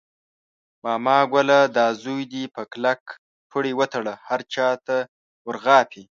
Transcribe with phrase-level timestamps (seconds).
[0.83, 3.01] ماما ګله دا زوی دې په کلک
[3.51, 4.95] پړي وتړله، هر چاته
[5.47, 5.99] ور غاپي.